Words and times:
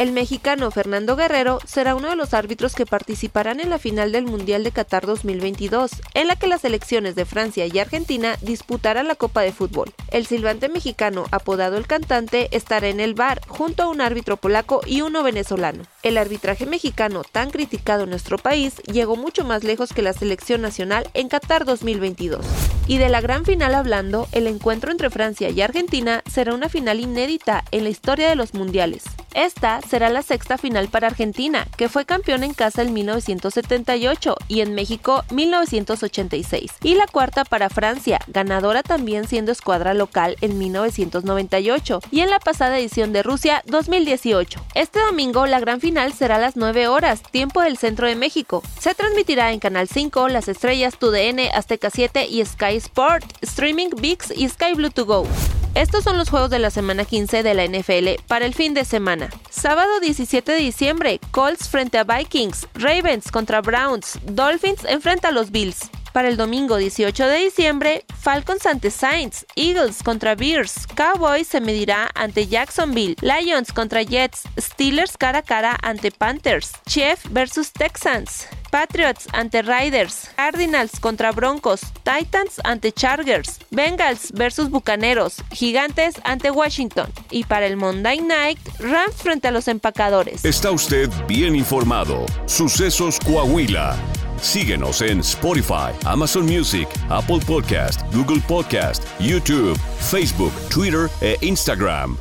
El 0.00 0.12
mexicano 0.12 0.70
Fernando 0.70 1.14
Guerrero 1.14 1.58
será 1.66 1.94
uno 1.94 2.08
de 2.08 2.16
los 2.16 2.32
árbitros 2.32 2.74
que 2.74 2.86
participarán 2.86 3.60
en 3.60 3.68
la 3.68 3.78
final 3.78 4.12
del 4.12 4.24
Mundial 4.24 4.64
de 4.64 4.72
Qatar 4.72 5.04
2022, 5.04 5.90
en 6.14 6.26
la 6.26 6.36
que 6.36 6.46
las 6.46 6.62
selecciones 6.62 7.16
de 7.16 7.26
Francia 7.26 7.66
y 7.66 7.78
Argentina 7.78 8.38
disputarán 8.40 9.08
la 9.08 9.14
Copa 9.14 9.42
de 9.42 9.52
Fútbol. 9.52 9.92
El 10.10 10.24
silbante 10.24 10.70
mexicano, 10.70 11.26
apodado 11.32 11.76
el 11.76 11.86
cantante, 11.86 12.48
estará 12.56 12.88
en 12.88 12.98
el 12.98 13.12
bar 13.12 13.42
junto 13.46 13.82
a 13.82 13.88
un 13.88 14.00
árbitro 14.00 14.38
polaco 14.38 14.80
y 14.86 15.02
uno 15.02 15.22
venezolano. 15.22 15.82
El 16.02 16.16
arbitraje 16.16 16.64
mexicano, 16.64 17.22
tan 17.22 17.50
criticado 17.50 18.04
en 18.04 18.10
nuestro 18.10 18.38
país, 18.38 18.76
llegó 18.90 19.16
mucho 19.16 19.44
más 19.44 19.64
lejos 19.64 19.92
que 19.92 20.00
la 20.00 20.14
selección 20.14 20.62
nacional 20.62 21.10
en 21.12 21.28
Qatar 21.28 21.66
2022. 21.66 22.46
Y 22.86 22.96
de 22.96 23.10
la 23.10 23.20
gran 23.20 23.44
final 23.44 23.74
hablando, 23.74 24.28
el 24.32 24.46
encuentro 24.46 24.92
entre 24.92 25.10
Francia 25.10 25.50
y 25.50 25.60
Argentina 25.60 26.22
será 26.24 26.54
una 26.54 26.70
final 26.70 27.00
inédita 27.00 27.64
en 27.70 27.84
la 27.84 27.90
historia 27.90 28.30
de 28.30 28.36
los 28.36 28.54
mundiales. 28.54 29.04
Esta 29.34 29.80
será 29.82 30.10
la 30.10 30.22
sexta 30.22 30.58
final 30.58 30.88
para 30.88 31.06
Argentina, 31.06 31.66
que 31.76 31.88
fue 31.88 32.04
campeón 32.04 32.42
en 32.42 32.54
casa 32.54 32.82
en 32.82 32.92
1978 32.92 34.36
y 34.48 34.60
en 34.60 34.74
México 34.74 35.24
1986, 35.30 36.72
y 36.82 36.94
la 36.94 37.06
cuarta 37.06 37.44
para 37.44 37.70
Francia, 37.70 38.18
ganadora 38.26 38.82
también 38.82 39.28
siendo 39.28 39.52
escuadra 39.52 39.94
local 39.94 40.36
en 40.40 40.58
1998 40.58 42.00
y 42.10 42.20
en 42.20 42.30
la 42.30 42.40
pasada 42.40 42.78
edición 42.78 43.12
de 43.12 43.22
Rusia 43.22 43.62
2018. 43.66 44.60
Este 44.74 45.00
domingo 45.00 45.46
la 45.46 45.60
gran 45.60 45.80
final 45.80 46.12
será 46.12 46.36
a 46.36 46.40
las 46.40 46.56
9 46.56 46.88
horas, 46.88 47.22
tiempo 47.22 47.60
del 47.62 47.76
centro 47.76 48.06
de 48.06 48.16
México. 48.16 48.62
Se 48.78 48.94
transmitirá 48.94 49.52
en 49.52 49.60
Canal 49.60 49.88
5, 49.88 50.28
Las 50.28 50.48
Estrellas, 50.48 50.98
TUDN, 50.98 51.40
Azteca 51.54 51.90
7 51.90 52.26
y 52.26 52.44
Sky 52.44 52.76
Sport, 52.76 53.24
Streaming 53.42 53.90
VIX 54.00 54.32
y 54.36 54.48
Sky 54.48 54.74
Blue 54.74 54.90
to 54.90 55.06
Go. 55.06 55.26
Estos 55.74 56.02
son 56.02 56.18
los 56.18 56.30
juegos 56.30 56.50
de 56.50 56.58
la 56.58 56.70
semana 56.70 57.04
15 57.04 57.44
de 57.44 57.54
la 57.54 57.64
NFL 57.64 58.22
para 58.26 58.44
el 58.44 58.54
fin 58.54 58.74
de 58.74 58.84
semana. 58.84 59.30
Sábado 59.50 60.00
17 60.00 60.50
de 60.50 60.58
diciembre, 60.58 61.20
Colts 61.30 61.68
frente 61.68 61.96
a 61.96 62.04
Vikings, 62.04 62.66
Ravens 62.74 63.30
contra 63.30 63.60
Browns, 63.60 64.18
Dolphins 64.24 64.84
enfrenta 64.84 65.28
a 65.28 65.32
los 65.32 65.52
Bills. 65.52 65.88
Para 66.12 66.28
el 66.28 66.36
domingo 66.36 66.76
18 66.76 67.24
de 67.24 67.36
diciembre, 67.36 68.04
Falcons 68.18 68.66
ante 68.66 68.90
Saints, 68.90 69.46
Eagles 69.54 70.02
contra 70.02 70.34
Bears, 70.34 70.88
Cowboys 70.96 71.46
se 71.46 71.60
medirá 71.60 72.10
ante 72.16 72.48
Jacksonville, 72.48 73.14
Lions 73.20 73.72
contra 73.72 74.02
Jets, 74.02 74.42
Steelers 74.58 75.16
cara 75.16 75.38
a 75.38 75.42
cara 75.42 75.78
ante 75.82 76.10
Panthers, 76.10 76.72
Chiefs 76.86 77.22
versus 77.30 77.72
Texans. 77.72 78.48
Patriots 78.70 79.26
ante 79.32 79.62
Riders, 79.62 80.30
Cardinals 80.36 81.00
contra 81.00 81.32
Broncos, 81.32 81.80
Titans 82.04 82.60
ante 82.64 82.92
Chargers, 82.92 83.58
Bengals 83.70 84.32
versus 84.32 84.70
Bucaneros, 84.70 85.42
Gigantes 85.52 86.14
ante 86.24 86.50
Washington 86.50 87.08
y 87.30 87.44
para 87.44 87.66
el 87.66 87.76
Monday 87.76 88.20
Night, 88.20 88.58
Rams 88.78 89.16
frente 89.16 89.48
a 89.48 89.50
los 89.50 89.68
empacadores. 89.68 90.44
Está 90.44 90.70
usted 90.70 91.10
bien 91.26 91.54
informado. 91.56 92.26
Sucesos 92.46 93.18
Coahuila. 93.20 93.96
Síguenos 94.40 95.02
en 95.02 95.20
Spotify, 95.20 95.92
Amazon 96.06 96.46
Music, 96.46 96.88
Apple 97.10 97.40
Podcast, 97.46 98.00
Google 98.14 98.40
Podcast, 98.48 99.04
YouTube, 99.18 99.78
Facebook, 99.98 100.52
Twitter 100.70 101.10
e 101.20 101.36
Instagram. 101.42 102.16